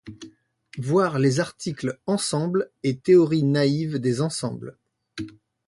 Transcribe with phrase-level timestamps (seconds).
[0.79, 4.75] Voir les articles Ensemble et Théorie naïve des ensembles.